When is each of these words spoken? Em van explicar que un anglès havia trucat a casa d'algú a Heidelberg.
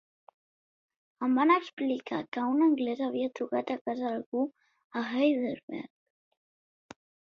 Em 1.25 1.35
van 1.39 1.51
explicar 1.55 2.21
que 2.37 2.45
un 2.53 2.65
anglès 2.67 3.03
havia 3.09 3.29
trucat 3.41 3.75
a 3.75 3.77
casa 3.83 4.09
d'algú 4.15 4.43
a 5.03 5.07
Heidelberg. 5.11 5.89